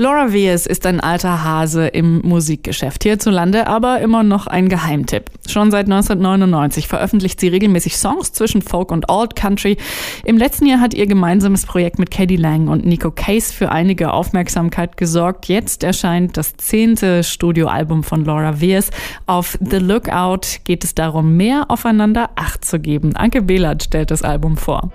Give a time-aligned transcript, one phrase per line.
[0.00, 5.24] Laura Weers ist ein alter Hase im Musikgeschäft hierzulande, aber immer noch ein Geheimtipp.
[5.46, 9.76] Schon seit 1999 veröffentlicht sie regelmäßig Songs zwischen Folk und Old Country.
[10.24, 14.14] Im letzten Jahr hat ihr gemeinsames Projekt mit Katie Lang und Nico Case für einige
[14.14, 15.48] Aufmerksamkeit gesorgt.
[15.48, 18.88] Jetzt erscheint das zehnte Studioalbum von Laura Weers.
[19.26, 23.16] Auf The Lookout geht es darum, mehr aufeinander Acht zu geben.
[23.16, 24.90] Anke Behlert stellt das Album vor.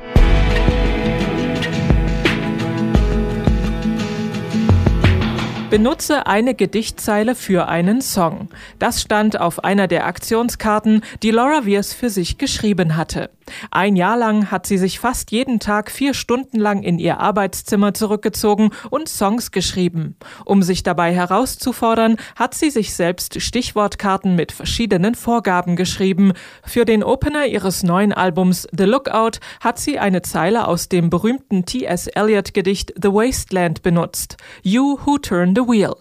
[5.76, 8.48] Benutze eine Gedichtzeile für einen Song.
[8.80, 13.30] Das stand auf einer der Aktionskarten, die Laura Wiers für sich geschrieben hatte.
[13.72, 17.94] Ein Jahr lang hat sie sich fast jeden Tag vier Stunden lang in ihr Arbeitszimmer
[17.94, 20.16] zurückgezogen und Songs geschrieben.
[20.46, 26.34] Um sich dabei herauszufordern, hat sie sich selbst Stichwortkarten mit verschiedenen Vorgaben geschrieben.
[26.64, 31.66] Für den Opener ihres neuen Albums The Lookout hat sie eine Zeile aus dem berühmten
[31.66, 32.08] T.S.
[32.08, 34.38] Eliot Gedicht The Wasteland benutzt.
[34.64, 35.96] You who turn the wheel.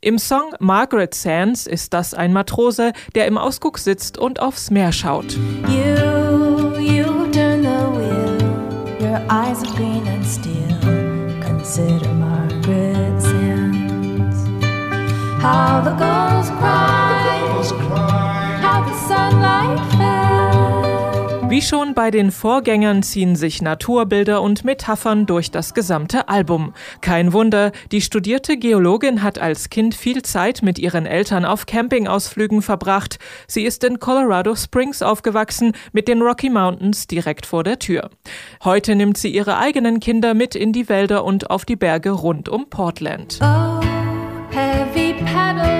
[0.00, 4.92] Im Song Margaret Sands ist das ein Matrose, der im Ausguck sitzt und aufs Meer
[4.92, 5.38] schaut.
[5.68, 6.09] You,
[9.30, 10.76] eyes of green and steel.
[11.40, 14.38] Consider Margaret Sands.
[15.40, 16.79] How the gulls cry,
[21.50, 26.74] wie schon bei den Vorgängern ziehen sich Naturbilder und Metaphern durch das gesamte Album.
[27.00, 32.62] Kein Wunder, die studierte Geologin hat als Kind viel Zeit mit ihren Eltern auf Campingausflügen
[32.62, 33.18] verbracht.
[33.48, 38.10] Sie ist in Colorado Springs aufgewachsen, mit den Rocky Mountains direkt vor der Tür.
[38.62, 42.48] Heute nimmt sie ihre eigenen Kinder mit in die Wälder und auf die Berge rund
[42.48, 43.40] um Portland.
[43.42, 43.80] Oh,
[44.52, 45.79] heavy paddles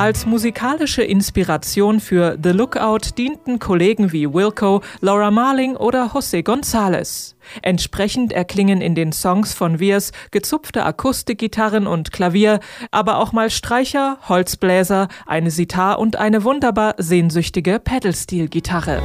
[0.00, 7.34] Als musikalische Inspiration für The Lookout dienten Kollegen wie Wilco, Laura Marling oder José González.
[7.60, 12.60] Entsprechend erklingen in den Songs von Wiers gezupfte Akustikgitarren und Klavier,
[12.90, 19.02] aber auch mal Streicher, Holzbläser, eine Sitar und eine wunderbar sehnsüchtige Pedalsteel-Gitarre.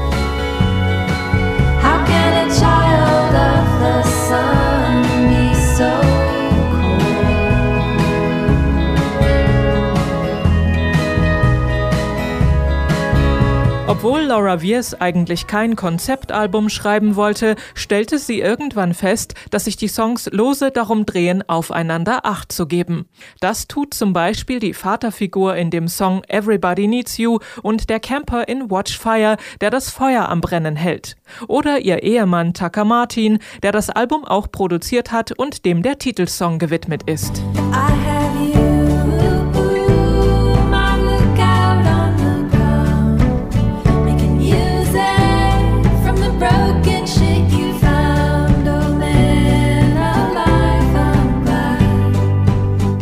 [14.06, 19.88] Obwohl Laura Wiers eigentlich kein Konzeptalbum schreiben wollte, stellte sie irgendwann fest, dass sich die
[19.88, 23.10] Songs lose darum drehen, aufeinander Acht zu geben.
[23.40, 28.48] Das tut zum Beispiel die Vaterfigur in dem Song Everybody Needs You und der Camper
[28.48, 31.16] in Watchfire, der das Feuer am Brennen hält.
[31.48, 36.60] Oder ihr Ehemann Tucker Martin, der das Album auch produziert hat und dem der Titelsong
[36.60, 37.42] gewidmet ist.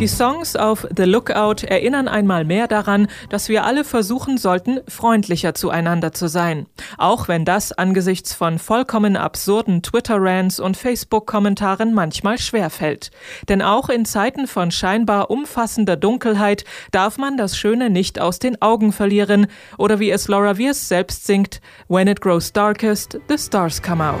[0.04, 5.54] Die Songs auf The Lookout erinnern einmal mehr daran, dass wir alle versuchen sollten, freundlicher
[5.54, 6.66] zueinander zu sein.
[6.98, 13.12] Auch wenn das angesichts von vollkommen absurden Twitter-Rants und Facebook-Kommentaren manchmal schwerfällt.
[13.48, 18.60] Denn auch in Zeiten von scheinbar umfassender Dunkelheit darf man das Schöne nicht aus den
[18.60, 19.46] Augen verlieren
[19.78, 24.20] oder wie es Laura Wiers selbst singt, When it grows darkest, the stars come out.